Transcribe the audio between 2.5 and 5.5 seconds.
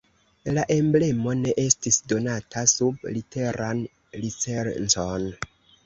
sub liberan licencon.